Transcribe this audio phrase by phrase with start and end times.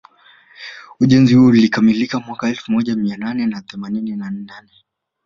[0.99, 4.83] Ujenzi huo ulikamilika mwaka elfu moja mia nane na themanini na nane